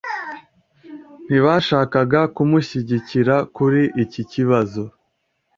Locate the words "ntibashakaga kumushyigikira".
1.25-3.35